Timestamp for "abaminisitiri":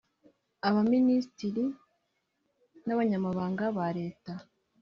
0.67-1.65